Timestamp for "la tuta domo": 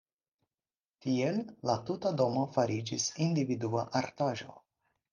1.71-2.49